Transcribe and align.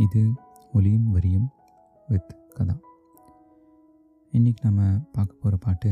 இது 0.00 0.20
ஒலியும் 0.72 1.10
வரியும் 1.10 1.48
வித் 2.08 2.32
கதா. 2.54 2.76
இன்றைக்கி 4.32 4.62
நம்ம 4.62 4.82
பார்க்க 5.12 5.34
போகிற 5.34 5.56
பாட்டு 5.56 5.90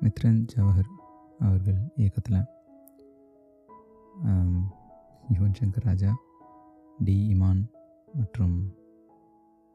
மித்ரன் 0.00 0.40
ஜவஹர் 0.52 0.90
அவர்கள் 1.38 1.80
இயக்கத்தில் 1.96 2.38
யுவன் 5.30 5.56
சங்கர் 5.60 5.86
ராஜா 5.86 6.10
டி 6.98 7.16
இமான் 7.34 7.62
மற்றும் 8.14 8.56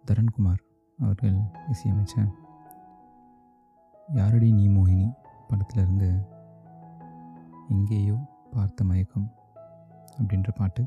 தரண்குமார் 0.05 0.61
அவர்கள் 0.99 1.37
இசையமைச்ச 1.71 2.15
யாரடி 4.09 4.51
நீ 4.51 4.67
மோகினி 4.67 5.07
படத்திலிருந்து 5.49 6.09
எங்கேயோ 7.69 8.17
பார்த்த 8.51 8.83
மயக்கம் 8.83 9.27
அப்படின்ற 10.17 10.49
பாட்டு 10.55 10.83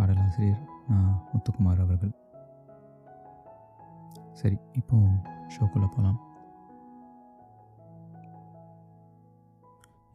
பாடலாசிரியர் 0.00 0.60
நான் 0.90 1.12
முத்துக்குமார் 1.30 1.84
அவர்கள். 1.84 2.12
சரி 4.40 4.56
இப்போ 4.80 4.96
ஷோக்குள்ளே 5.54 5.88
போகலாம் 5.94 6.18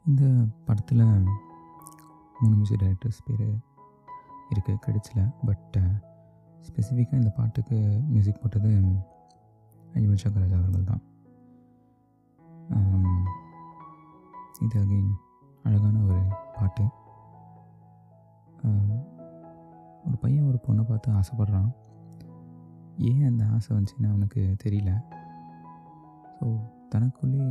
இந்த 0.06 0.24
படத்தில் 0.68 1.04
மூணு 2.40 2.54
மியூசிக் 2.58 2.82
டைரக்டர்ஸ் 2.84 3.26
பேர் 3.28 3.46
இருக்குது 4.54 4.82
கிடைச்சில 4.86 5.20
பட் 5.48 5.78
ஸ்பெசிஃபிக்காக 6.68 7.22
இந்த 7.22 7.32
பாட்டுக்கு 7.40 7.78
மியூசிக் 8.14 8.42
போட்டது 8.44 8.72
யுவன் 10.04 10.22
சங்கராஜ் 10.24 10.56
அவர்கள் 10.60 10.90
தான். 10.92 11.04
இது 14.66 14.78
அகெயின் 14.84 15.12
அழகான 15.68 15.96
ஒரு 16.10 16.22
பாட்டு. 16.56 16.86
ஒரு 20.08 20.18
பையன் 20.24 20.48
ஒரு 20.50 20.60
பொண்ணை 20.66 20.84
பார்த்து 20.90 21.18
ஆசைப்பட்றான். 21.20 21.70
ஏன் 23.10 23.24
அந்த 23.30 23.44
ஆசை 23.56 23.70
வந்துச்சுன்னு 23.78 24.12
அவனுக்கு 24.12 24.42
தெரியல. 24.64 24.92
ஸோ 26.38 26.48
தனக்குள்ளே 26.94 27.46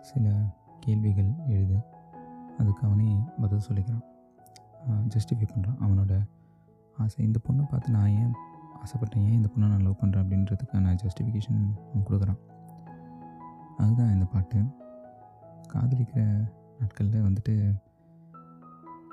சில 0.00 0.24
கேள்விகள் 0.84 1.30
எழுது. 1.54 1.78
அதுக்கு 2.58 2.82
அவனே 2.86 3.08
பதில் 3.40 3.66
சொல்லிக்கிறான். 3.68 4.04
ஜஸ்டிஃபை 5.12 5.46
பண்ணுறான் 5.52 5.80
அவனோட 5.84 6.14
ஆசை 6.96 7.24
இந்த 7.24 7.38
பொண்ணை 7.46 7.64
பார்த்து 7.70 7.94
நான் 7.96 8.12
ஏன் 8.20 8.34
ஆசைப்பட்டேன்? 8.82 9.24
ஏன் 9.28 9.38
இந்த 9.38 9.48
பொண்ணை 9.54 9.68
நான் 9.72 9.86
லவ் 9.86 10.00
பண்ணுறேன் 10.02 10.24
அப்படின்றதுக்கான 10.24 10.92
ஜஸ்டிஃபிகேஷன் 11.04 11.58
அவன் 11.88 12.06
கொடுக்குறான். 12.08 12.40
அதுதான் 13.76 14.12
இந்த 14.16 14.26
பாட்டு. 14.34 14.60
காதலிக்கிற 15.72 16.20
நாட்களில் 16.80 17.26
வந்துட்டு 17.26 17.54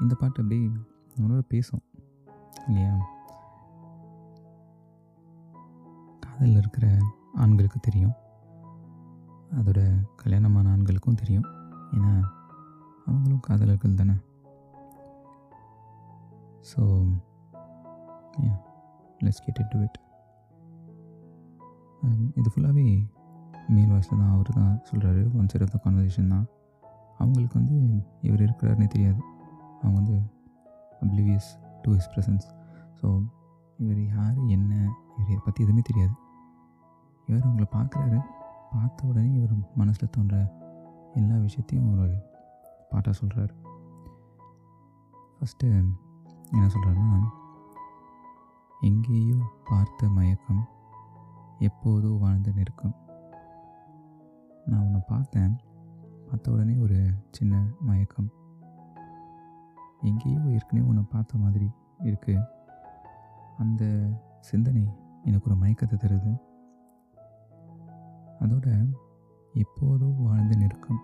இந்த 0.01 0.13
பாட்டு 0.19 0.41
அப்படியே 0.43 0.67
நம்மளோட 1.15 1.41
பேசும். 1.53 1.83
இல்லையா? 2.67 2.93
காதலில் 6.25 6.59
இருக்கிற 6.61 6.85
ஆண்களுக்கு 7.43 7.79
தெரியும். 7.87 8.15
அதோட 9.59 9.81
கல்யாணமான 10.21 10.71
ஆண்களுக்கும் 10.75 11.19
தெரியும். 11.21 11.47
ஏன்னா 11.95 12.13
அவங்களும் 13.07 13.45
காதலர்கள் 13.47 13.99
தானே? 14.01 14.15
So 16.71 16.81
let's 19.25 19.43
get 19.45 19.59
it 19.61 19.73
to 19.73 19.79
it 19.87 19.97
இது 22.39 22.47
ஃபுல்லாகவே 22.53 22.85
மேல் 23.75 23.91
வாய்ஸில் 23.91 24.21
தான் 24.21 24.33
அவர் 24.35 24.49
தான் 24.59 24.73
சொல்கிறாரு 24.89 25.21
one 25.39 25.49
side 25.51 25.63
of 25.65 25.73
the 25.75 25.79
conversation 25.83 26.31
தான். 26.33 26.45
அவங்களுக்கு 27.21 27.55
வந்து 27.59 27.77
இவர் 28.27 28.43
இருக்கிறாருனே 28.45 28.87
தெரியாது. 28.95 29.21
அவங்க 29.81 29.95
வந்து 30.01 30.17
oblivious 31.03 31.51
to 31.83 31.91
his 31.93 32.11
presence 32.13 32.47
so 32.99 33.07
இவர் 33.79 34.01
யார் 34.15 34.37
என்ன 34.55 34.71
இவர் 35.15 35.29
இதை 35.31 35.39
பற்றி 35.45 35.63
எதுவுமே 35.63 35.81
தெரியாது. 35.81 36.13
இவர் 37.27 37.45
அவங்கள 37.45 37.65
பார்க்குறாரு. 37.77 38.19
பார்த்த 38.73 39.07
உடனே 39.07 39.31
இவர் 39.39 39.55
மனசில் 39.75 40.11
தோன்ற 40.11 40.35
எல்லா 41.13 41.35
விஷயத்தையும் 41.45 41.89
ஒரு 41.93 42.07
பாட்டாக 42.91 43.13
சொல்கிறாரு 43.19 43.53
ஃபஸ்ட்டு 45.35 45.67
என்ன 46.53 46.65
சொல்கிறாருன்னா 46.73 47.19
எங்கேயோ 48.81 49.37
பார்த்த 49.69 50.07
மயக்கம் 50.07 50.63
எப்போதோ 51.67 52.09
வாழ்ந்து 52.19 52.51
நிற்கும். 52.53 52.95
நான் 54.65 54.83
உன்னை 54.85 55.01
பார்த்தேன். 55.07 55.53
பார்த்த 56.27 56.51
உடனே 56.51 56.75
ஒரு 56.85 56.97
சின்ன 57.29 57.63
மயக்கம். 57.79 58.29
எங்கேயோ 60.03 60.39
ஏற்கனவே 60.55 60.87
உன்னை 60.87 61.03
பார்த்த 61.09 61.37
மாதிரி 61.37 61.67
இருக்குது 61.99 62.45
அந்த 63.57 63.83
சிந்தனை 64.39 64.83
எனக்கு 65.23 65.47
ஒரு 65.49 65.57
மயக்கத்தை 65.59 65.97
தருது. 65.97 66.31
அதோட 68.39 68.67
எப்போதோ 69.53 70.07
வாழ்ந்து 70.17 70.55
நிற்கும். 70.57 71.01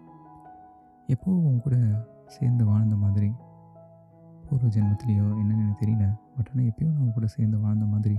எப்போ 1.08 1.32
உன் 1.32 1.62
கூட 1.62 1.78
சேர்ந்து 2.26 2.66
வாழ்ந்த 2.66 2.96
மாதிரி? 2.96 3.30
பூர்வ 4.46 4.68
ஜென்மத்திலேயோ 4.68 5.26
என்னன்னு 5.42 5.64
எனக்கு 5.64 5.86
தெரியல. 5.86 6.06
பட் 6.36 6.50
ஆனால் 6.52 6.68
எப்பயோ 6.70 6.90
நான் 6.92 7.04
உன் 7.06 7.14
கூட 7.14 7.28
சேர்ந்து 7.28 7.60
வாழ்ந்த 7.60 7.86
மாதிரி 7.86 8.18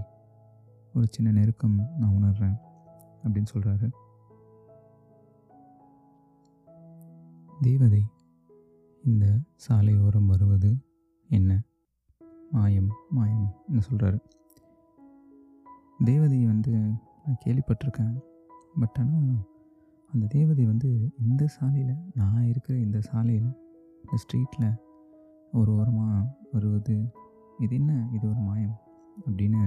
ஒரு 0.95 1.07
சின்ன 1.11 1.29
நெருக்கம் 1.31 1.77
நான் 1.99 2.17
உணர்கிறேன் 2.19 2.57
அப்படின்னு 3.25 3.53
சொல்கிறாரு 3.55 3.89
தேவதை 7.61 8.03
இந்த 9.05 9.27
சாலையோரம் 9.57 10.27
வருவது 10.27 10.71
என்ன? 11.29 11.63
மாயம் 12.51 12.91
மாயம் 13.11 13.55
என்ன 13.69 13.81
சொல்கிறாரு 13.91 14.19
தேவதையை 16.05 16.47
வந்து 16.47 16.73
நான் 17.25 17.41
கேள்விப்பட்டிருக்கேன். 17.45 18.19
பட் 18.81 18.99
ஆனால் 18.99 19.47
அந்த 20.13 20.27
தேவதை 20.27 20.65
வந்து 20.65 21.13
இந்த 21.29 21.47
சாலையில் 21.47 21.97
நான் 22.15 22.45
இருக்கிற 22.45 22.79
இந்த 22.79 23.01
சாலையில் 23.01 23.51
இந்த 24.03 24.17
ஸ்ட்ரீட்டில் 24.17 24.79
ஒரு 25.53 25.73
ஓரமாக 25.73 26.39
வருவது 26.53 26.97
இது 27.59 27.75
என்ன? 27.77 28.09
இது 28.13 28.29
ஒரு 28.29 28.41
மாயம் 28.41 28.77
அப்படின்னு 29.27 29.63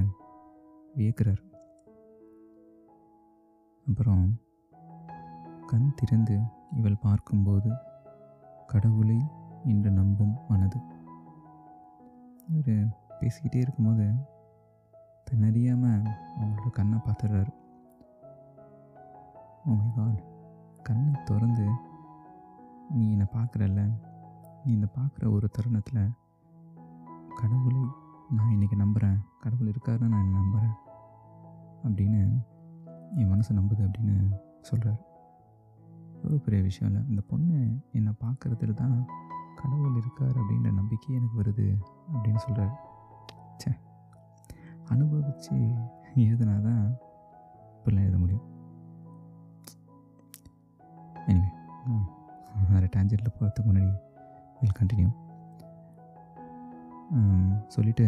வியக்கிறார். 0.98 1.42
அப்புறம் 3.88 4.42
கண் 5.66 5.94
திறந்து 5.96 6.40
இவள் 6.78 7.02
பார்க்கும்போது 7.02 7.72
கடவுளை 8.68 9.22
என்று 9.64 9.92
நம்பும் 9.92 10.38
மனது. 10.50 10.80
இவர் 12.48 12.88
பேசிக்கிட்டே 13.20 13.56
இருக்கும்போது 13.56 14.14
தன்னறியாமல் 15.32 16.08
அவங்களோட 16.40 16.70
கண்ணை 16.70 17.00
பார்த்துடுறாரு. 17.06 17.48
Oh 19.66 19.72
ஓ 19.72 19.92
காட் 19.96 20.24
கண்ணை 20.84 21.22
திறந்து 21.24 21.68
நீ 22.90 23.12
என்னை 23.12 23.26
பார்க்குறல்ல? 23.34 23.94
நீ 24.66 24.74
இந்த 24.74 24.88
பார்க்குற 24.98 25.32
ஒரு 25.32 25.50
தருணத்தில் 25.50 26.12
கடவுளை 27.36 27.82
நான் 28.30 28.52
இன்றைக்கி 28.52 28.76
நம்புகிறேன் 28.76 29.20
கடவுள் 29.40 29.68
இருக்காருன்னு 29.68 30.08
நான் 30.08 30.24
என்னை 30.24 30.40
நம்புகிறேன் 30.40 30.74
அப்படின்னு 31.84 32.42
என் 33.16 33.28
மனசு 33.28 33.54
நம்புது 33.54 33.90
அப்படின்னு 33.90 34.38
சொல்கிறார் 34.62 35.13
எவ்வளோ 36.24 36.38
பெரிய 36.44 36.60
விஷயம் 36.68 36.90
இல்லை. 36.90 37.02
இந்த 37.12 37.22
பொண்ணு 37.32 37.56
என்னை 37.98 38.12
பார்க்குறதுல 38.24 38.74
தான் 38.82 38.96
கடவுள் 39.60 39.98
இருக்கார் 40.02 40.38
அப்படின்ற 40.42 40.70
நம்பிக்கை 40.78 41.10
எனக்கு 41.18 41.40
வருது 41.42 41.66
அப்படின்னு 42.14 42.42
சொல்கிறார் 42.46 42.74
ச்சே. 43.62 43.72
அனுபவித்து 44.94 45.56
எழுதுனா 46.26 46.56
தான் 46.68 46.84
இப்படிலாம் 47.76 48.08
எழுத 48.08 48.18
முடியும். 48.24 48.46
எனிவே 51.32 51.52
வேறு 52.72 52.88
டேஞ்சரில் 52.96 53.36
போகிறதுக்கு 53.36 53.70
முன்னாடி 53.70 53.92
வில் 54.62 54.78
கண்டினியூ 54.80 55.10
சொல்லிட்டு 57.76 58.06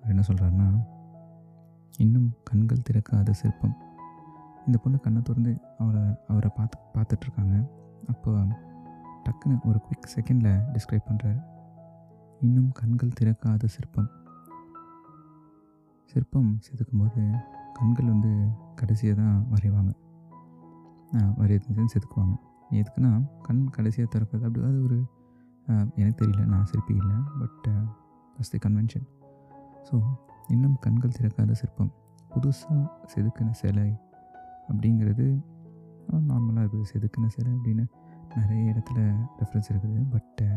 அவர் 0.00 0.12
என்ன 0.14 0.24
சொல்கிறாருன்னா 0.28 0.68
இன்னும் 2.04 2.28
கண்கள் 2.48 2.86
திறக்காத 2.88 3.34
சிற்பம் 3.40 3.76
இந்த 4.66 4.76
பொண்ணு 4.82 4.98
கண்ணை 5.04 5.20
திறந்து 5.28 5.52
அவரை 5.82 6.02
அவரை 6.32 6.50
பார்த்து 6.58 6.76
பார்த்துட்ருக்காங்க. 6.94 7.56
அப்போ 8.12 8.32
டக்குன்னு 9.24 9.56
ஒரு 9.70 9.78
குவிக் 9.86 10.12
செகண்டில் 10.14 10.54
டிஸ்கிரைப் 10.74 11.08
பண்ணுறாரு 11.10 11.40
இன்னும் 12.40 12.70
கண்கள் 12.80 13.16
திறக்காத 13.20 13.68
சிற்பம். 13.74 14.08
சிற்பம் 16.12 16.50
செதுக்கும்போது 16.66 17.22
கண்கள் 17.78 18.10
வந்து 18.14 18.32
கடைசியாக 18.80 19.16
தான் 19.20 19.38
வரைவாங்க. 19.52 19.92
வரையதுன்னு 21.40 21.92
செதுக்குவாங்க. 21.94 22.34
எதுக்குன்னா 22.80 23.12
கண் 23.46 23.62
கடைசியாக 23.76 24.08
திறக்கிறது 24.14 24.46
அப்படி 24.48 24.66
அது 24.68 24.78
ஒரு 24.86 24.98
எனக்கு 26.00 26.16
தெரியல 26.22 26.44
நான் 26.52 26.66
சிற்பி 26.70 26.94
இல்லை 27.02 27.18
but 27.40 27.66
first 28.34 28.54
the 28.54 28.60
convention 28.64 29.06
so 29.88 29.96
இன்னும் 30.54 30.76
கண்கள் 30.84 31.16
திறக்காத 31.18 31.54
சிற்பம். 31.60 31.92
புதுசாக 32.32 32.82
செதுக்கின 33.12 33.54
சிலை 33.60 33.88
அப்படிங்கிறது 34.68 35.26
நார்மலாக 36.28 36.62
இருக்குது. 36.64 36.88
செதுக்கின 36.92 37.30
சிலை 37.34 37.50
அப்படின்னு 37.56 37.84
நிறைய 38.36 38.72
இடத்துல 38.72 38.98
ரெஃபரன்ஸ் 39.40 39.70
இருக்குது. 39.72 40.00
பட்டு 40.14 40.48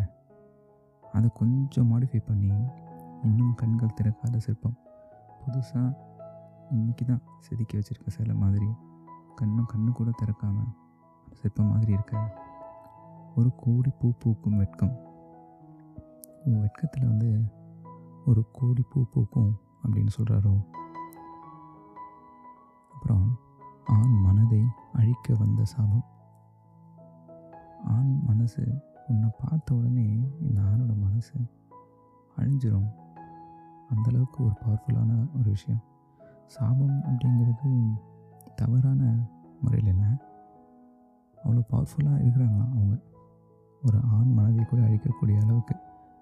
அதை 1.17 1.27
கொஞ்சம் 1.39 1.89
மாடிஃபை 1.91 2.19
பண்ணி 2.29 2.51
இன்னும் 3.27 3.53
கண்கள் 3.61 3.95
திறக்காத 3.99 4.41
சிற்பம். 4.45 4.77
புதுசாக 5.41 5.87
இன்றைக்கி 6.75 7.03
தான் 7.11 7.23
செதுக்கி 7.45 7.75
வச்சுருக்க 7.77 8.09
சிலை 8.15 8.35
மாதிரி 8.43 8.69
கண்ணும் 9.39 9.69
கண்ணு 9.73 9.91
கூட 9.99 10.09
திறக்காம 10.21 10.65
சிற்பம் 11.39 11.71
மாதிரி 11.73 11.91
இருக்க 11.97 12.15
ஒரு 13.39 13.49
கோடி 13.63 13.91
பூ 13.99 14.07
பூக்கும் 14.21 14.59
வெட்கம். 14.61 14.93
உன் 16.45 16.61
வெட்கத்தில் 16.65 17.09
வந்து 17.11 17.29
ஒரு 18.29 18.41
கோடி 18.57 18.83
பூ 18.91 18.99
பூக்கும் 19.13 19.51
அப்படின்னு 19.83 20.11
சொல்கிறாரோ 20.17 20.53
அப்புறம் 22.93 23.25
ஆண் 23.87 24.19
மனதை 24.21 24.63
அழிக்க 24.93 25.33
வந்த 25.39 25.63
சாபம். 25.63 26.05
ஆண் 27.85 28.19
மனசு 28.25 28.81
உன்னை 29.07 29.29
பார்த்த 29.37 29.75
உடனே 29.75 30.31
இந்த 30.41 30.61
ஆணோட 30.61 30.97
மனசு 30.97 31.39
அழிஞ்சிரும். 32.37 32.89
அந்தளவுக்கு 33.93 34.39
ஒரு 34.39 34.53
பவர்ஃபுல்லான 34.65 35.37
ஒரு 35.39 35.49
விஷயம். 35.49 35.81
சாபம் 36.45 37.03
அப்படிங்கிறது 37.03 37.93
தவறான 38.55 39.29
முறையில் 39.61 39.89
இல்லை. 39.89 40.09
அவ்வளோ 41.43 41.61
பவர்ஃபுல்லாக 41.71 42.23
இருக்கிறாங்களாம் 42.23 42.71
அவங்க. 42.71 42.99
ஒரு 43.83 43.99
ஆண் 44.11 44.33
மனதை 44.33 44.65
கூட 44.65 44.81
அழிக்கக்கூடிய 44.81 45.41
அளவுக்கு 45.43 45.75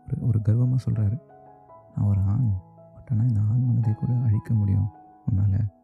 ஒரு 0.06 0.28
ஒரு 0.28 0.42
கர்வமாக 0.42 0.92
சொல்கிறாரு 0.92 1.20
நான் 1.96 2.06
ஒரு 2.06 2.22
ஆண் 2.22 2.52
பட் 2.94 3.08
ஆனால் 3.12 3.28
இந்த 3.28 3.42
ஆண் 3.50 3.66
மனதை 3.66 3.94
கூட 3.94 4.14
அழிக்க 4.14 4.54
முடியும் 4.54 4.90
உன்னால். 5.26 5.84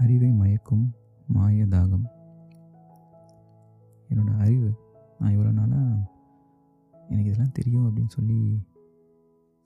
அறிவை 0.00 0.30
மயக்கும் 0.32 0.86
மாயதாகம். 1.34 2.06
என்னோட 4.10 4.30
அறிவு. 4.38 4.70
நான் 5.18 5.32
இவ்வளோ 5.32 5.52
நாளாக 5.52 5.90
எனக்கு 7.08 7.30
இதெல்லாம் 7.30 7.52
தெரியும் 7.52 7.86
அப்படின்னு 7.86 8.08
சொல்லி 8.08 8.38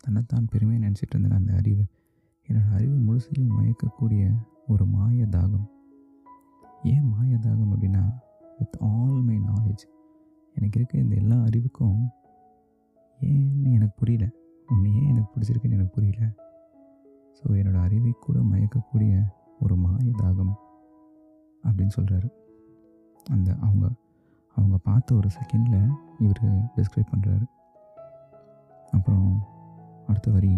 தன்னைத்தான் 0.04 0.48
பெருமையை 0.50 0.80
நினச்சிட்டு 0.88 1.14
இருந்தேன். 1.14 1.38
அந்த 1.38 1.52
அறிவு. 1.54 1.84
என்னோடய 2.48 2.72
அறிவு 2.72 2.96
முழுசையும் 3.06 3.54
மயக்கக்கூடிய 3.58 4.22
ஒரு 4.68 4.86
மாய 4.86 5.26
தாகம் 5.26 5.66
ஏன் 6.82 7.06
மாய 7.08 7.36
தாகம் 7.36 7.72
அப்படின்னா 7.74 8.02
வித் 8.58 8.76
ஆல் 8.80 9.20
மை 9.28 9.38
நாலேஜ் 9.38 9.84
எனக்கு 10.56 10.78
இருக்க 10.78 10.98
இந்த 10.98 11.14
எல்லா 11.16 11.36
அறிவுக்கும் 11.42 12.00
ஏன்னு 13.20 13.70
எனக்கு 13.72 13.96
புரியல. 13.96 14.26
உன்னை 14.68 14.90
ஏன் 14.94 15.08
எனக்கு 15.08 15.30
பிடிச்சிருக்குன்னு 15.34 15.78
எனக்கு 15.78 15.94
புரியல. 15.94 16.26
ஸோ 17.38 17.46
என்னோடய 17.50 17.86
அறிவை 17.88 18.12
கூட 18.20 18.38
மயக்கக்கூடிய 18.38 19.12
ஒரு 19.64 19.76
மாய 19.76 20.06
தாகம் 20.22 20.54
அப்படின்னு 21.64 21.96
சொல்கிறாரு 21.96 22.28
அந்த 23.26 23.50
அவங்க 23.66 23.86
அவங்க 24.56 24.76
பார்த்த 24.88 25.14
ஒரு 25.14 25.28
செகண்டில் 25.36 25.80
இவர் 26.18 26.42
டிஸ்கிரைப் 26.76 27.12
பண்ணுறாரு 27.12 27.46
அப்புறம் 28.90 29.28
அடுத்த 30.06 30.28
வரி 30.30 30.54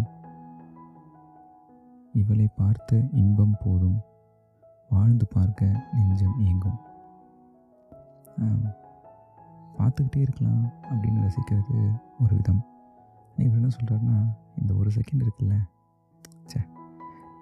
இவளை 2.12 2.48
பார்த்த 2.60 3.00
இன்பம் 3.22 3.56
போதும் 3.64 3.98
வாழ்ந்து 4.90 5.26
பார்க்க 5.26 5.70
நெஞ்சம் 5.92 6.36
இயங்கும் 6.44 6.78
பார்த்துக்கிட்டே 9.78 10.20
இருக்கலாம் 10.26 10.62
அப்படின்னு 10.90 11.24
ரசிக்கிறது 11.24 11.76
ஒரு 12.22 12.32
விதம். 12.36 12.62
இவர் 13.44 13.58
என்ன 13.58 13.70
சொல்கிறாருன்னா 13.76 14.18
இந்த 14.60 14.72
ஒரு 14.80 14.90
செகண்ட் 14.96 15.24
இருக்குல்ல. 15.24 15.56
சே 16.50 16.60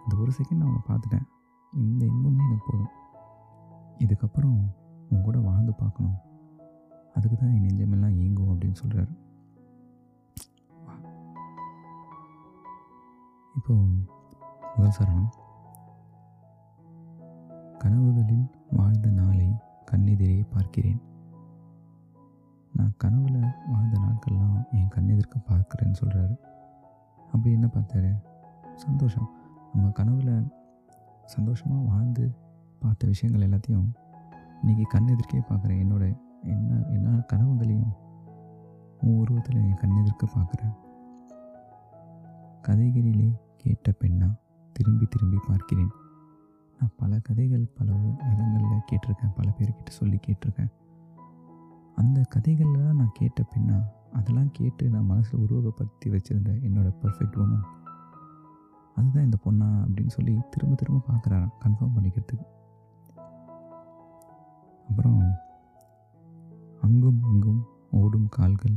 இந்த 0.05 0.15
ஒரு 0.23 0.33
செகண்ட் 0.39 0.61
நான் 0.61 0.69
அவனை 0.69 0.83
பார்த்துட்டேன். 0.89 1.27
இந்த 1.75 2.05
இன்பமே 2.05 2.45
எனக்கு 2.45 2.67
போதும். 2.67 2.93
இதுக்கப்புறம் 3.99 4.59
உன் 5.11 5.23
கூட 5.23 5.39
வாழ்ந்து 5.39 5.75
பார்க்கணும். 5.75 6.17
அதுக்கு 7.15 7.37
தான் 7.37 7.53
என் 7.53 7.65
நெஞ்சமெல்லாம் 7.65 8.17
இயங்கும் 8.19 8.49
அப்படின்னு 8.49 8.75
சொல்கிறாரு 8.85 9.13
இப்போ 13.57 13.75
முதல் 14.77 14.97
சரணம். 14.99 15.29
கனவுகளில் 17.79 18.47
வாழ்ந்த 18.71 19.09
நாளை 19.09 19.49
கண்ணெதிரே 19.91 20.47
பார்க்கிறேன். 20.51 21.01
நான் 22.73 22.95
கனவுல 23.05 23.55
வாழ்ந்த 23.73 24.01
நாட்கள்லாம் 24.01 24.59
என் 24.71 24.93
கண்ணெதிர்க்கு 24.95 25.39
பார்க்குறேன்னு 25.49 26.01
சொல்கிறாரு 26.03 26.37
அப்படி 27.17 27.53
என்ன 27.53 27.67
பார்த்தாரு? 27.67 28.13
சந்தோஷம். 28.75 29.31
நம்ம 29.75 29.91
கனவில் 29.91 30.63
சந்தோஷமாக 31.27 31.83
வாழ்ந்து 31.83 32.35
பார்த்த 32.81 33.07
விஷயங்கள் 33.07 33.49
எல்லாத்தையும் 33.49 33.89
இன்றைக்கி 34.63 34.83
கண் 34.83 35.09
எதிர்க்கே 35.09 35.41
பார்க்குறேன் 35.49 35.83
என்னோட 35.85 36.05
என்ன 36.43 36.85
என்ன 36.89 37.25
கனவுகளையும் 37.33 37.93
உன் 39.01 39.17
உருவத்தில் 39.17 39.57
என் 39.57 39.75
கண் 39.75 39.97
எதிர்க்க 39.97 40.27
பார்க்குறேன் 40.37 40.75
கதைகளிலே 42.63 43.35
கேட்ட 43.57 43.93
பெண்ணா 44.01 44.29
திரும்பி 44.73 45.07
திரும்பி 45.07 45.39
பார்க்கிறேன். 45.47 45.91
நான் 46.81 46.95
பல 46.97 47.19
கதைகள் 47.19 47.71
பல 47.75 47.93
இடங்களில் 48.33 48.87
கேட்டிருக்கேன் 48.93 49.35
பல 49.35 49.51
பேர்கிட்ட 49.59 49.89
சொல்லி 49.89 50.19
கேட்டிருக்கேன். 50.27 50.73
அந்த 51.95 52.25
கதைகள்லாம் 52.35 52.95
நான் 52.95 53.11
கேட்ட 53.13 53.45
பெண்ணா 53.55 53.81
அதெல்லாம் 54.13 54.51
கேட்டு 54.53 54.89
நான் 54.89 55.05
மனசில் 55.05 55.41
உருவகப்படுத்தி 55.41 56.07
வச்சுருந்தேன் 56.07 56.63
என்னோடய 56.63 56.95
பர்ஃபெக்ட் 57.03 57.37
உமன் 57.37 57.65
அதுதான் 58.95 59.25
இந்த 59.25 59.39
பொண்ணா 59.45 59.69
அப்படின்னு 59.85 60.07
சொல்லி 60.07 60.41
திரும்ப 60.51 60.75
திரும்ப 60.75 61.01
பார்க்குறாராம். 61.09 61.51
கன்ஃபார்ம் 61.65 61.95
பண்ணிக்கிறதுக்கு. 61.97 62.47
அப்புறம் 64.89 65.21
அங்கும் 66.83 67.21
இங்கும் 67.33 67.63
ஓடும் 67.91 68.29
கால்கள் 68.29 68.77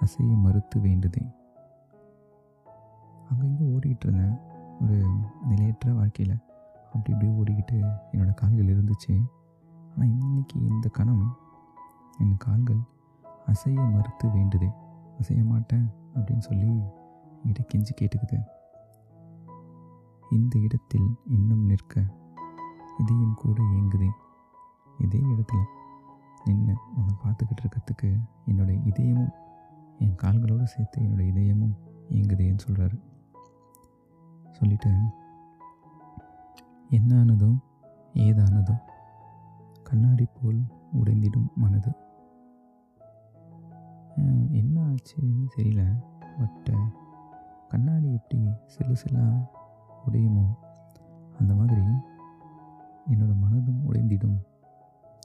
அசைய 0.00 0.36
மறுத்து 0.36 0.80
வேண்டுதே. 0.80 1.24
அங்கங்கே 3.30 3.64
ஓடிக்கிட்டு 3.64 4.06
இருந்தேன். 4.06 4.36
ஒரு 4.82 5.06
நிலையற்ற 5.48 5.92
வாழ்க்கையில் 5.92 6.36
அப்படி 6.92 7.10
இப்படியே 7.12 7.32
ஓடிக்கிட்டு 7.32 7.76
என்னோடய 8.12 8.34
கால்கள் 8.34 8.72
இருந்துச்சு. 8.74 9.14
ஆனால் 9.92 10.08
இன்றைக்கி 10.08 10.54
இந்த 10.54 10.88
கணம் 10.88 11.36
என் 12.18 12.36
கால்கள் 12.36 12.82
அசைய 13.46 13.90
மறுத்து 13.92 14.28
வேண்டுதே. 14.28 14.70
அசைய 15.18 15.44
மாட்டேன் 15.44 15.90
அப்படின்னு 16.14 16.38
சொல்லி 16.38 16.72
என்கிட்ட 17.44 17.62
கெஞ்சி 17.74 17.94
கேட்டுக்குது. 18.00 18.38
இந்த 20.30 20.58
இடத்தில் 20.58 21.16
இன்னும் 21.26 21.64
நிற்க. 21.66 22.02
இதயம் 22.98 23.34
கூட 23.34 23.62
இயங்குதே 23.62 24.10
இதே 24.98 25.18
இடத்துல 25.18 25.60
நின்று 26.44 26.74
உன்னை 26.96 27.14
பார்த்துக்கிட்டு 27.24 27.62
இருக்கிறதுக்கு 27.64 28.20
என்னுடைய 28.46 28.80
இதயமும் 28.80 29.32
என் 29.98 30.14
கால்களோடு 30.22 30.62
சேர்த்து 30.62 31.02
என்னுடைய 31.02 31.32
இதயமும் 31.32 31.74
இயங்குதேன்னு 32.10 32.64
சொல்கிறாரு 32.68 32.96
சொல்லிட்டு 34.52 34.90
என்னானதோ 36.90 37.50
ஏதானதோ 38.14 38.74
கண்ணாடி 39.82 40.26
போல் 40.34 40.60
உடைந்திடும் 40.92 41.52
மனது. 41.54 41.90
என்ன 44.52 44.82
ஆச்சுன்னு 44.86 45.46
தெரியல 45.56 46.00
பட்டு 46.38 46.74
கண்ணாடி 47.68 48.12
எப்படி 48.12 48.48
சிலு 48.66 48.96
சிலாக 48.96 49.53
உடையுமோ? 50.06 50.44
அந்த 51.38 51.54
மாதிரி 51.54 51.80
என்னோடய 53.10 53.38
மனதும் 53.38 53.80
உடைந்திடும் 53.88 54.38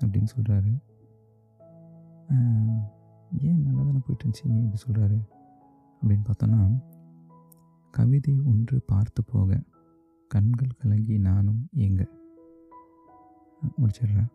அப்படின்னு 0.01 0.29
சொல்கிறாரு 0.36 0.71
ஏன் 3.41 3.62
நல்லா 3.62 3.83
தானே 3.83 4.00
போயிட்டு 4.00 4.24
இருந்துச்சு 4.25 4.45
ஏன் 4.45 4.63
இப்படி 4.63 4.81
சொல்கிறாரு 4.86 5.17
அப்படின்னு 6.01 6.25
பார்த்தோன்னா 6.25 6.62
கவிதை 7.93 8.41
ஒன்று 8.45 8.81
பார்த்து 8.86 9.24
போக 9.24 9.62
கண்கள் 10.31 10.77
கலங்கி 10.77 11.17
நானும் 11.17 11.69
ஏங்க. 11.75 12.03
முடிச்சிடுறேன் 13.81 14.29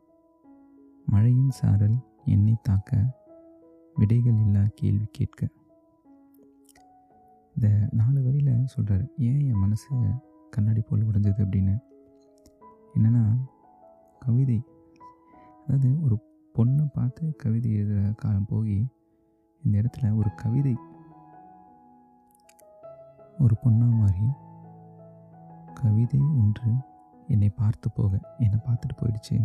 மழையின் 1.07 1.51
சாரல் 1.51 1.99
என்னை 2.25 2.57
தாக்க 2.63 2.91
விடைகள் 3.97 4.39
இல்லா 4.39 4.67
கேள்வி 4.75 5.07
கேட்க. 5.11 5.41
இந்த 7.57 7.89
நாலு 7.93 8.23
வரியில் 8.23 8.67
சொல்கிறாரு 8.77 9.07
ஏன் 9.17 9.41
என் 9.41 9.63
மனசை 9.63 9.91
கண்ணாடி 10.55 10.81
போல் 10.81 11.09
உடைஞ்சது 11.09 11.41
அப்படின்னு. 11.45 11.75
என்னென்னா 12.95 13.23
கவிதை. 14.21 14.59
அதாவது 15.63 15.89
ஒரு 16.05 16.17
பொண்ணை 16.55 16.85
பார்த்து 16.93 17.23
கவிதை 17.37 17.71
எழுதுகிற 17.73 18.11
காலம் 18.17 18.49
போய் 18.49 18.77
இந்த 19.63 19.75
இடத்துல 19.81 20.11
ஒரு 20.17 20.31
கவிதை 20.43 20.75
ஒரு 23.39 23.55
பொண்ணாக 23.63 23.95
மாறி 24.01 24.27
கவிதை 25.75 26.21
ஒன்று 26.41 26.71
என்னை 27.29 27.49
பார்த்து 27.61 27.89
போக 27.93 28.13
என்னை 28.39 28.59
பார்த்துட்டு 28.67 28.95
போயிடுச்சு. 29.01 29.37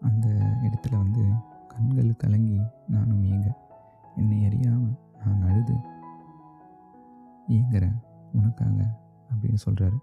அந்த 0.00 0.26
இடத்துல 0.66 0.94
வந்து 0.96 1.22
கண்கள் 1.68 2.10
கலங்கி 2.16 2.58
நானும் 2.88 3.24
ஏங்க 3.24 3.48
என்னை 4.16 4.38
அறியாமல் 4.44 4.98
நான் 5.22 5.42
அழுது 5.48 5.76
ஏங்குறேன் 7.48 7.98
உனக்காக 8.32 8.78
அப்படின்னு 9.30 9.56
சொல்கிறாரு 9.66 9.98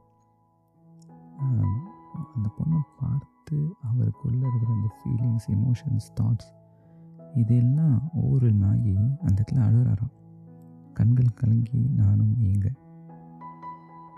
அந்த 2.35 2.49
பொண்ணை 2.57 2.79
பார்த்து 2.99 3.75
அவருக்குள்ளே 3.81 4.47
இருக்கிற 4.47 4.73
அந்த 4.73 4.95
ஃபீலிங்ஸ் 4.97 5.51
எமோஷன்ஸ் 5.51 6.13
தாட்ஸ் 6.21 6.61
இதெல்லாம் 7.33 8.09
ஒவ்வொரு 8.13 8.53
ஆகி 8.63 8.97
அந்த 9.25 9.43
இடத்துல 9.43 9.55
அழுகிறாராம். 9.55 10.11
கண்கள் 10.93 11.33
கலங்கி 11.33 11.89
நானும் 11.95 12.35
ஏங்க. 12.39 12.75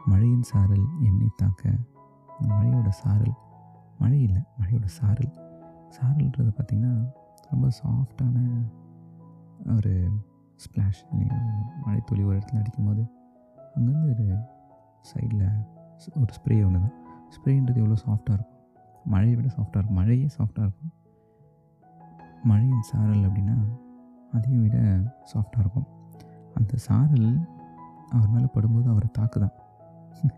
மழையின் 0.05 0.43
சாரல் 0.43 0.87
என்னை 0.99 1.29
தாக்க. 1.35 1.77
அந்த 2.39 2.53
மழையோட 2.53 2.87
சாரல். 2.87 3.33
மழை 3.99 4.21
இல்லை 4.21 4.41
மழையோட 4.59 4.85
சாரல். 4.85 5.31
சாரல்ன்றது 5.89 6.53
பார்த்திங்கன்னா 6.57 7.11
ரொம்ப 7.49 7.69
சாஃப்டான 7.83 8.67
ஒரு 9.75 10.09
ஸ்ப்ளாஷ் 10.55 11.11
இல்லையா? 11.11 11.35
மழை 11.81 12.01
ஒரு 12.09 12.37
இடத்துல 12.37 12.57
அடிக்கும்போது. 12.57 13.07
அங்கேருந்து 13.75 14.09
ஒரு 14.09 14.37
சைடில் 15.13 15.45
ஒரு 16.15 16.33
ஸ்ப்ரே 16.37 16.65
ஒன்று 16.65 16.79
தான். 16.79 16.93
ஸ்ப்ரேன்றது 17.29 17.75
எவ்வளோ 17.75 17.93
சாஃப்டாக 18.05 18.33
இருக்கும்? 18.33 18.59
மழையை 19.05 19.35
விட 19.35 19.47
சாஃப்டாக 19.47 19.77
இருக்கும். 19.77 19.97
மழையே 19.97 20.27
சாஃப்டாக 20.37 20.59
இருக்கும். 20.59 20.91
மழையின் 22.43 22.81
சாரல் 22.81 23.23
அப்படின்னா 23.23 23.57
அதையும் 24.31 24.61
விட 24.61 24.77
சாஃப்டாக 25.33 25.59
இருக்கும். 25.59 25.87
அந்த 26.53 26.77
சாரல் 26.77 27.39
அவர் 28.09 28.29
மேலே 28.29 28.47
படும்போது 28.53 28.89
அவரை 28.89 29.09
தாக்குதான். 29.19 29.55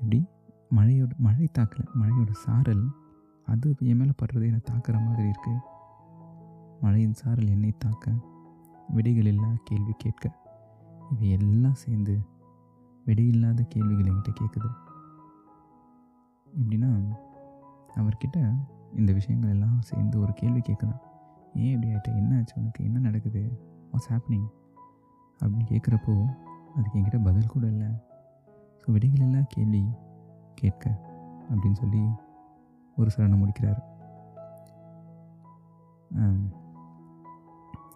எப்படி? 0.00 0.26
மழையோட 0.76 1.10
மழை 1.16 1.48
தாக்கலை. 1.58 1.86
மழையோட 2.00 2.30
சாரல் 2.30 2.84
அது 3.46 3.74
என் 3.78 3.96
மேலே 3.96 4.10
படுறது 4.22 4.44
என்னை 4.44 4.60
தாக்குற 4.70 5.04
மாதிரி 5.04 5.28
இருக்குது 5.28 5.58
மழையின் 6.80 7.14
சாரல் 7.14 7.48
என்னை 7.48 7.74
தாக்க 7.78 8.12
விடைகள் 8.88 9.24
இல்லா 9.24 9.50
கேள்வி 9.64 9.92
கேட்க. 9.96 10.30
இவை 11.10 11.30
எல்லாம் 11.30 11.74
சேர்ந்து 11.74 12.14
விடையில்லாத 13.06 13.60
கேள்விகள் 13.74 14.08
என்கிட்ட 14.10 14.32
கேட்குது. 14.40 14.70
எப்படின்னா 16.52 16.90
அவர்கிட்ட 18.00 18.38
இந்த 19.00 19.10
விஷயங்கள் 19.18 19.52
எல்லாம் 19.54 19.78
சேர்ந்து 19.90 20.16
ஒரு 20.24 20.32
கேள்வி 20.40 20.60
கேட்குதான். 20.68 21.02
ஏன் 21.62 21.72
இப்படி 21.72 21.88
ஆகிட்ட 21.92 22.10
என்ன 22.20 22.32
ஆச்சு? 22.38 22.54
உனக்கு 22.60 22.80
என்ன 22.88 22.98
நடக்குது? 23.06 23.42
வாட்ஸ் 23.92 24.10
ஹேப்னிங் 24.12 24.48
அப்படின்னு 25.40 25.66
கேட்குறப்போ 25.72 26.14
அதுக்கு 26.76 26.96
என்கிட்ட 26.98 27.20
பதில் 27.28 27.52
கூட 27.54 27.64
இல்லை. 27.74 27.90
ஸோ 28.82 28.92
விடைகள் 28.94 29.24
எல்லாம் 29.26 29.50
கேள்வி 29.54 29.82
கேட்க 30.60 30.84
அப்படின்னு 31.50 31.78
சொல்லி 31.82 32.02
ஒரு 32.96 33.10
சரணம் 33.14 33.42
முடிக்கிறார். 33.42 33.80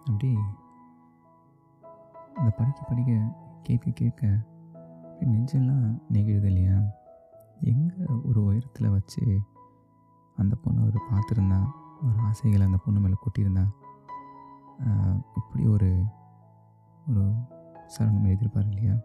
அப்படி 0.07 0.29
அதை 2.39 2.51
படிக்க 2.59 2.79
படிக்க 2.89 3.11
கேட்க 3.67 3.89
கேட்க 4.01 4.21
நெஞ்செல்லாம் 5.31 5.85
நெகிழுது 6.13 6.47
இல்லையா? 6.51 6.77
எங்கே 7.71 8.03
ஒரு 8.29 8.39
உயரத்தில் 8.47 8.93
வச்சு 8.95 9.23
அந்த 10.37 10.53
பொண்ணை 10.63 10.81
அவர் 10.83 11.07
பார்த்துருந்தா? 11.09 11.59
ஒரு 12.05 12.17
ஆசைகளை 12.27 12.63
அந்த 12.67 12.79
பொண்ணு 12.85 12.99
மேலே 13.03 13.17
கொட்டியிருந்தா? 13.23 13.65
இப்படி 15.39 15.63
ஒரு 15.75 15.89
ஒரு 17.09 17.23
சரணம் 17.93 18.27
எழுதியிருப்பார் 18.29 18.69
இல்லையா? 18.71 18.95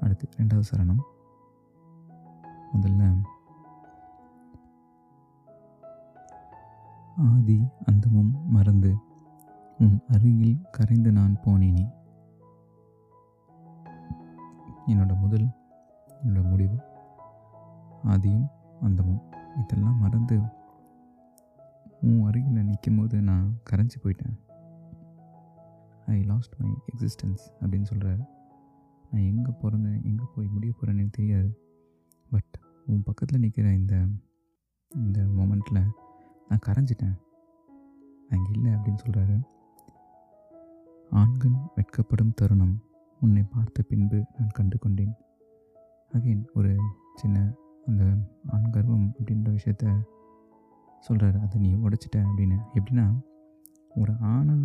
அடுத்து 0.00 0.28
ரெண்டாவது 0.40 0.70
சரணம். 0.70 1.02
முதல்ல 2.74 3.02
ஆதி 7.28 7.58
அந்தமும் 7.88 8.32
மறந்து 8.54 8.92
உன் 9.78 9.98
அருகில் 10.14 10.62
கரைந்து 10.76 11.10
நான் 11.18 11.34
போனேனே. 11.44 11.84
என்னோட 14.90 15.12
முதல் 15.20 15.46
என்னோட 16.24 16.42
முடிவு 16.50 16.76
ஆதியும் 18.12 18.48
அந்தமும். 18.86 19.22
இதெல்லாம் 19.60 20.00
மறந்து 20.04 20.36
உன் 22.08 22.22
அருகில் 22.28 22.66
நிற்கும் 22.68 22.98
போது 22.98 23.16
நான் 23.28 23.44
கரைஞ்சி 23.70 23.98
போயிட்டேன். 24.04 24.36
ஐ 26.14 26.18
லாஸ்ட் 26.30 26.54
மை 26.60 26.70
எக்ஸிஸ்டன்ஸ் 26.92 27.42
அப்படின்னு 27.60 27.90
சொல்கிறாரு 27.92 28.24
நான் 29.10 29.26
எங்கே 29.30 29.52
பிறந்தேன் 29.62 30.00
எங்கே 30.10 30.26
போய் 30.34 30.52
முடிய 30.54 30.72
போகிறேன்னு 30.76 31.16
தெரியாது. 31.18 31.50
பட் 32.30 32.54
உன் 32.86 33.02
பக்கத்தில் 33.08 33.42
நிற்கிற 33.44 33.72
இந்த 33.80 33.96
இந்த 34.90 35.20
மொமெண்ட்டில் 35.38 35.82
நான் 36.48 36.64
கரைஞ்சிட்டேன். 36.66 37.16
அங்கே 38.34 38.50
இல்லை 38.56 38.72
அப்படின்னு 38.72 39.02
சொல்கிறாரு 39.04 39.36
ஆண்கள் 41.20 41.56
வெட்கப்படும் 41.76 42.34
தருணம். 42.34 42.74
உன்னை 43.24 43.42
பார்த்த 43.42 43.82
பின்பு 43.82 44.18
நான் 44.38 44.48
கண்டு 44.52 44.78
கொண்டேன் 44.78 45.12
அகைன் 46.12 46.40
ஒரு 46.54 46.76
சின்ன 47.14 47.52
அந்த 47.86 48.04
ஆண் 48.46 48.70
கர்வம் 48.70 49.12
அப்படின்ற 49.12 49.50
விஷயத்த 49.58 49.84
சொல்கிறாரு 51.06 51.38
அதை 51.42 51.60
நீ 51.60 51.70
உடைச்சிட்ட 51.74 52.16
அப்படின்னு. 52.16 52.58
எப்படின்னா 52.74 53.06
ஒரு 53.96 54.12
ஆணை 54.20 54.56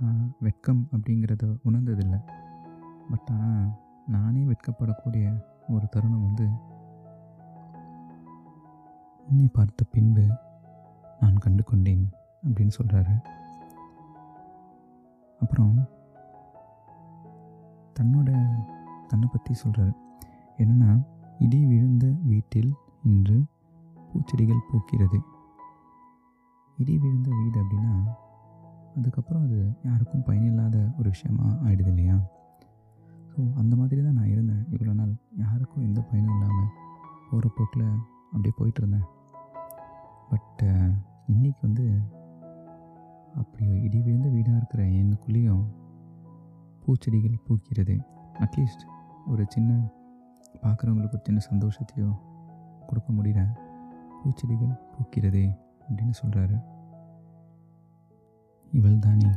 நான் 0.00 0.34
வெட்கம் 0.40 0.88
அப்படிங்கிறத 0.92 1.44
உணர்ந்ததில்லை. 1.64 2.20
பட் 3.10 3.30
ஆனால் 3.30 3.70
நானே 4.06 4.44
வெட்கப்படக்கூடிய 4.44 5.26
ஒரு 5.68 5.88
தருணம் 5.88 6.26
வந்து 6.26 6.46
உன்னை 9.28 9.48
பார்த்த 9.52 9.84
பின்பு 9.90 10.26
நான் 11.20 11.38
கண்டு 11.38 11.64
கொண்டேன் 11.64 12.06
அப்படின்னு 12.46 12.76
சொல்கிறாரு 12.78 13.16
அப்புறம் 15.40 15.74
தன்னோட 17.98 18.30
தன்னை 19.08 19.28
பற்றி 19.32 19.54
சொல்கிறார் 19.54 19.94
என்னென்னா 20.58 20.90
இடி 21.38 21.60
விழுந்த 21.64 22.06
வீட்டில் 22.30 22.70
இன்று 23.02 23.36
பூச்செடிகள் 24.08 24.66
பூக்கிறது. 24.70 25.18
இடி 26.78 26.94
விழுந்த 26.98 27.30
வீடு 27.38 27.56
அப்படின்னா 27.62 27.94
அதுக்கப்புறம் 28.96 29.42
அது 29.42 29.58
யாருக்கும் 29.82 30.22
பயனில்லாத 30.22 30.76
ஒரு 30.98 31.08
விஷயமா 31.08 31.46
ஆயிடுது 31.66 31.90
இல்லையா? 31.92 32.16
ஸோ 33.30 33.40
அந்த 33.54 33.76
மாதிரி 33.76 34.00
தான் 34.02 34.18
நான் 34.18 34.32
இருந்தேன். 34.34 34.64
இவ்வளோ 34.74 34.92
நாள் 34.92 35.14
யாருக்கும் 35.36 35.82
எந்த 35.82 36.00
பயனும் 36.00 36.34
இல்லாமல் 36.34 36.72
போகிற 37.30 37.48
போக்கில் 37.56 37.86
அப்படியே 38.32 38.54
போயிட்டுருந்தேன் 38.58 39.08
பட்டு 40.30 40.68
இன்றைக்கி 41.32 41.60
வந்து 41.60 41.86
அப்படி 43.34 43.66
இடி 43.86 43.98
விழுந்த 44.00 44.28
வீடாக 44.28 44.56
இருக்கிற 44.56 44.82
எனக்குள்ளேயும் 45.00 45.64
பூச்செடிகள் 46.84 47.42
பூக்கிறது. 47.46 47.94
அட்லீஸ்ட் 48.44 48.84
ஒரு 49.26 49.44
சின்ன 49.48 49.70
பார்க்குறவங்களுக்கு 50.62 51.16
ஒரு 51.18 51.26
சின்ன 51.28 51.40
சந்தோஷத்தையோ 51.50 52.08
கொடுக்க 52.86 53.08
முடியல. 53.12 53.42
பூச்செடிகள் 54.20 54.74
பூக்கிறதே 54.92 55.44
அப்படின்னு 55.86 56.14
சொல்கிறாரு 56.22 56.56
இவள் 58.72 58.98
தானே 58.98 59.30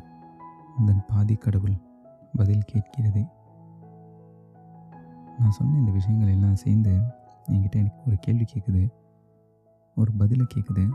உந்தன் 0.77 1.03
பாதி 1.07 1.35
கடவுள் 1.35 1.75
பதில் 2.33 2.67
கேட்கிறதே. 2.71 3.23
நான் 5.39 5.55
சொன்ன 5.57 5.77
இந்த 5.77 5.91
விஷயங்கள் 5.91 6.33
எல்லாம் 6.35 6.61
சேர்ந்து 6.63 6.93
என்கிட்ட 7.51 7.75
எனக்கு 7.75 8.01
ஒரு 8.05 8.17
கேள்வி 8.19 8.45
கேட்குது 8.53 8.83
ஒரு 9.97 10.11
பதிலை 10.13 10.45
கேட்குது 10.55 10.85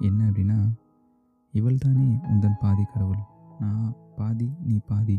என்ன 0.00 0.20
அப்படின்னா 0.30 0.58
இவள் 1.54 1.78
தானே 1.78 2.08
உந்தன் 2.32 2.60
பாதி 2.60 2.84
கடவுள். 2.84 3.22
நான் 3.60 3.94
பாதி 4.16 4.48
நீ 4.60 4.76
பாதி 4.86 5.16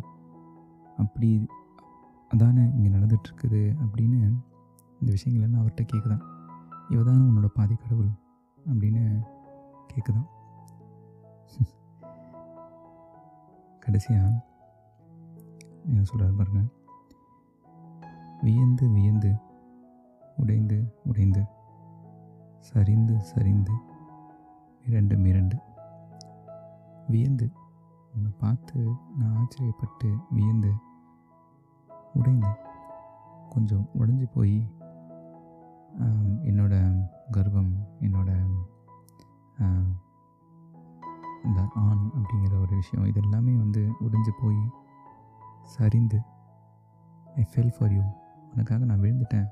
அப்படி 0.97 1.47
அதானே 2.29 2.63
இங்கே 2.75 2.89
நடந்துகிட்ருக்குது 2.89 3.59
அப்படின்னு 3.85 4.19
இந்த 4.99 5.13
விஷயங்களெல்லாம் 5.13 5.61
அவர்கிட்ட 5.61 5.85
கேட்குதான். 5.85 6.23
இவ 6.89 7.03
தானே 7.03 7.23
உன்னோட 7.23 7.45
பாதி 7.45 7.75
கடவுள் 7.75 8.09
அப்படின்னு 8.69 9.25
கேட்குதான். 9.87 10.27
கடைசியாக 13.79 14.31
என்ன 15.85 16.01
சொல்கிறாரு 16.01 16.35
பாருங்க. 16.37 16.61
வியந்து 18.41 18.89
வியந்து 18.89 19.31
உடைந்து 20.37 20.77
உடைந்து 21.03 21.43
சரிந்து 22.59 23.15
சரிந்து 23.21 23.73
மிரண்டு 24.85 25.15
மிரண்டு 25.25 25.57
வியந்து 27.07 27.51
உன்னை 28.17 28.31
பார்த்து 28.39 28.79
நான் 29.17 29.36
ஆச்சரியப்பட்டு 29.41 30.09
வியந்து 30.29 30.71
உடைந்து 32.13 32.51
கொஞ்சம் 33.50 33.86
உடைஞ்சு 34.00 34.27
போய் 34.36 34.57
என்னோட 36.50 36.74
கர்வம் 37.31 37.74
என்னோட 38.05 38.29
இந்த 41.47 41.59
ஆண் 41.83 42.03
அப்படிங்கிற 42.17 42.55
ஒரு 42.63 42.74
விஷயம் 42.75 43.07
இது 43.09 43.21
எல்லாமே 43.24 43.53
வந்து 43.63 43.83
உடைஞ்சு 44.05 44.33
போய் 44.41 44.62
சரிந்து 45.75 46.19
ஐ 47.41 47.43
ஃபெல் 47.51 47.74
ஃபார் 47.75 47.93
யூ 47.97 48.03
உனக்காக 48.51 48.86
நான் 48.89 49.03
விழுந்துட்டேன். 49.03 49.47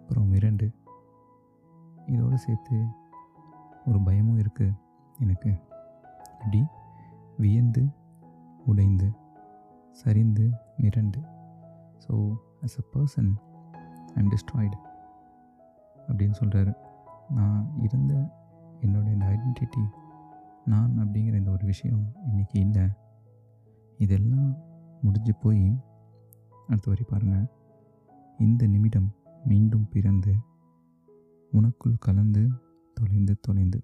அப்புறம் 0.00 0.30
மிரண்டு 0.32 0.66
இதோடு 2.06 2.38
சேர்த்து 2.38 2.76
ஒரு 3.86 3.98
பயமும் 4.08 4.40
இருக்குது 4.42 4.76
எனக்கு. 5.18 5.52
அப்படி 6.40 6.60
வியந்து 7.36 7.82
உடைந்து 8.66 9.08
சரிந்து 9.90 10.44
மிரண்டு. 10.82 11.20
So 12.04 12.14
as 12.62 12.78
a 12.80 12.84
person 12.94 13.30
I'm 14.14 14.30
destroyed 14.30 14.78
அப்படின்னு 16.08 16.36
சொல்கிறாரு 16.40 16.72
நான் 17.28 17.80
இருந்த 17.82 18.14
என்னோட 18.80 19.06
இந்த 19.12 19.26
ஐடென்டிட்டி 19.26 19.84
நான் 20.64 20.92
அப்படிங்கிற 20.98 21.34
இந்த 21.34 21.50
ஒரு 21.50 21.64
விஷயம் 21.64 22.04
இன்றைக்கி 22.28 22.58
இல்லை. 22.58 22.84
இதெல்லாம் 23.98 24.52
முடிஞ்சு 25.00 25.34
போய் 25.34 25.64
அடுத்த 26.66 26.86
வரை 26.86 27.04
பாருங்கள் 27.08 27.46
இந்த 28.38 28.66
நிமிடம் 28.66 29.08
மீண்டும் 29.44 29.88
பிறந்து 29.88 30.34
உனக்குள் 31.52 31.96
கலந்து 31.98 32.48
தொலைந்து 32.94 33.34
தொலைந்து. 33.40 33.80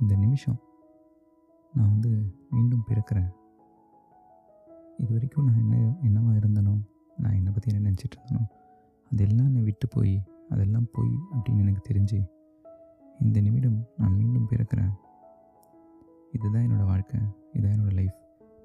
இந்த 0.00 0.16
நிமிஷம் 0.16 0.58
நான் 1.74 1.92
வந்து 1.92 2.10
மீண்டும் 2.50 2.84
பிறக்கிறேன். 2.88 3.30
இது 4.96 5.12
வரைக்கும் 5.12 5.46
நான் 5.46 5.60
என்ன 5.62 5.76
என்னவாக 6.02 6.38
இருந்தனோ 6.38 6.74
நான் 7.16 7.36
என்னை 7.38 7.52
பற்றி 7.52 7.70
என்ன 7.72 7.88
நினச்சிட்டு 7.88 8.16
இருந்தனோ 8.18 8.42
அதெல்லாம் 9.10 9.46
என்னை 9.46 9.62
விட்டு 9.62 9.88
போய் 9.88 10.14
அதெல்லாம் 10.48 10.88
போய் 10.92 11.12
அப்படின்னு 11.34 11.64
எனக்கு 11.64 11.82
தெரிஞ்சு 11.88 12.18
இந்த 13.20 13.40
நிமிடம் 13.40 13.78
நான் 13.96 14.16
மீண்டும் 14.16 14.48
பிறக்கிறேன். 14.50 14.92
இதுதான் 16.32 16.64
என்னோடய 16.66 16.84
வாழ்க்கை 16.84 17.20
இதுதான் 17.52 17.74
என்னோடய 17.76 17.98
லைஃப் 18.00 18.18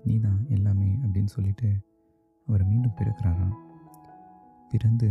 நீ 0.03 0.19
தான் 0.19 0.39
எல்லாமே 0.49 0.89
அப்படின்னு 1.03 1.31
சொல்லிட்டு 1.35 1.69
அவர் 2.47 2.63
மீண்டும் 2.63 2.97
பிறக்கிறாராம். 2.99 3.55
பிறந்து 4.71 5.09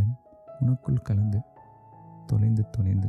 உனக்குள் 0.60 1.06
கலந்து 1.08 1.40
தொலைந்து 2.26 2.62
தொலைந்து 2.70 3.08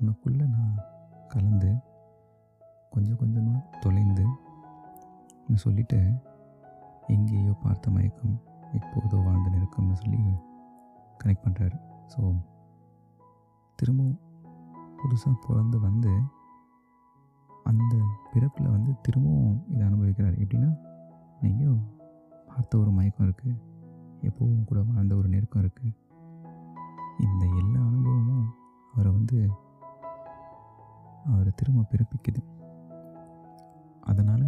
உனக்குள்ளே 0.00 0.46
நான் 0.56 0.74
கலந்து 1.28 1.70
கொஞ்சம் 2.90 3.16
கொஞ்சமாக 3.16 3.78
தொலைந்து 3.80 4.24
சொல்லிட்டு 5.64 5.98
எங்கேயோ 7.14 7.52
பார்த்த 7.64 7.90
மயக்கம் 7.90 8.36
எப்போதோ 8.78 9.16
வாழ்ந்து 9.24 9.50
நிற்கும்னு 9.54 9.98
சொல்லி 10.02 10.22
கனெக்ட் 11.20 11.44
பண்ணுறாரு 11.44 11.76
ஸோ 12.12 12.20
திரும்பவும் 13.78 14.18
புதுசாக 14.98 15.34
பிறந்து 15.46 15.78
வந்து 15.80 16.12
அந்த 17.64 17.94
பிறப்பில் 18.32 18.74
வந்து 18.74 18.90
திரும்பவும் 19.00 19.64
இதை 19.72 19.82
அனுபவிக்கிறார். 19.88 20.36
எப்படின்னா 20.42 20.70
நீங்கள் 21.40 21.78
பார்த்த 22.48 22.78
ஒரு 22.78 22.90
மயக்கம் 22.90 23.26
இருக்குது 23.26 23.54
எப்போவும் 24.28 24.64
கூட 24.64 24.80
வாழ்ந்த 24.82 25.16
ஒரு 25.16 25.28
நெருக்கம் 25.28 25.62
இருக்குது 25.62 25.92
இந்த 27.26 27.42
எல்லா 27.60 27.80
அனுபவமும் 27.90 28.46
அவரை 28.92 29.12
வந்து 29.12 29.38
அவரை 31.32 31.52
திரும்ப 31.56 31.86
பிறப்பிக்குது. 31.92 32.40
அதனால் 34.10 34.46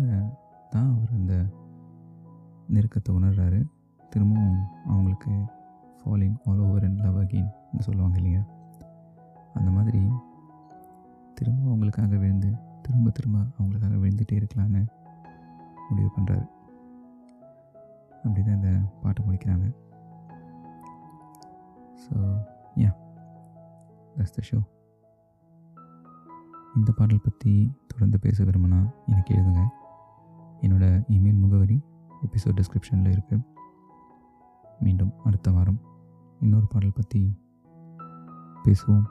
தான் 0.73 0.91
அவர் 0.95 1.17
அந்த 1.19 1.35
நெருக்கத்தை 2.75 3.11
உணர்றாரு. 3.19 3.61
திரும்பவும் 4.12 4.59
அவங்களுக்கு 4.91 5.33
falling 5.99 6.37
all 6.45 6.62
over 6.67 6.87
and 6.88 7.03
love 7.05 7.19
அகெயின்னு 7.23 7.87
சொல்லுவாங்க 7.87 8.17
இல்லையா? 8.21 8.43
அந்த 9.59 9.71
மாதிரி 9.77 10.00
திரும்ப 11.38 11.65
அவங்களுக்காக 11.71 12.15
விழுந்து 12.23 12.50
திரும்ப 12.85 13.11
திரும்ப 13.17 13.38
அவங்களுக்காக 13.59 13.97
விழுந்துகிட்டே 14.03 14.38
இருக்கலான்னு 14.41 14.83
முடிவு 15.88 16.11
பண்ணுறாரு 16.17 16.47
அப்படி 18.23 18.41
தான் 18.43 18.59
இந்த 18.61 18.73
பாட்டு 19.03 19.21
முடிக்கிறாங்க. 19.27 19.67
So 22.05 22.17
yeah 22.83 22.91
that's 24.17 24.37
the 24.38 24.43
show 24.50 24.59
இந்த 26.75 26.93
பாடல் 26.93 27.21
பற்றி 27.21 27.73
தொடர்ந்து 27.87 28.19
பேச 28.19 28.45
விரும்பினா 28.45 28.93
எனக்கு 29.07 29.35
எழுதுங்க. 29.35 29.63
என்னோடய 30.61 31.05
இமெயில் 31.09 31.39
முகவரி 31.39 31.83
எபிசோட் 32.23 32.61
டிஸ்கிரிப்ஷனில் 32.61 33.15
இருக்குது 33.17 33.47
மீண்டும் 34.81 35.13
அடுத்த 35.25 35.51
வாரம் 35.51 35.81
இன்னொரு 36.41 36.67
பாடல் 36.67 36.93
பற்றி 36.93 37.39
பேசுவோம். 38.65 39.05